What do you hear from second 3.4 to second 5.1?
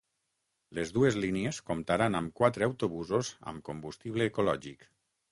amb combustible ecològic.